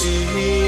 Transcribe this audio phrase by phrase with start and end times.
[0.00, 0.24] see.
[0.32, 0.59] the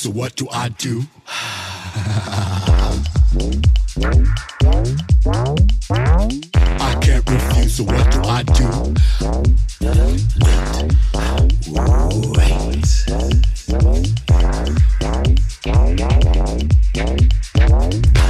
[0.00, 1.02] so what do I do?
[6.80, 8.94] I can't refuse, so what do I do?
[11.68, 12.60] Wait,
[18.14, 18.29] wait.